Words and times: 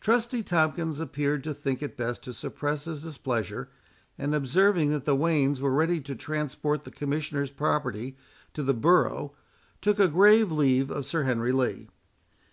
Trusty 0.00 0.42
Tomkins 0.42 0.98
appeared 0.98 1.44
to 1.44 1.54
think 1.54 1.80
it 1.80 1.96
best 1.96 2.24
to 2.24 2.32
suppress 2.32 2.86
his 2.86 3.04
displeasure; 3.04 3.68
and 4.18 4.34
observing 4.34 4.90
that 4.90 5.04
the 5.04 5.14
wains 5.14 5.60
were 5.60 5.70
ready 5.70 6.00
to 6.00 6.16
transport 6.16 6.82
the 6.82 6.90
Commissioners' 6.90 7.52
property 7.52 8.16
to 8.52 8.64
the 8.64 8.74
borough, 8.74 9.32
took 9.80 10.00
a 10.00 10.08
grave 10.08 10.50
leave 10.50 10.90
of 10.90 11.06
Sir 11.06 11.22
Henry 11.22 11.52
Lee. 11.52 11.88